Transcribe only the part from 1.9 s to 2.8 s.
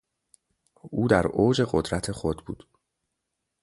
خود بود.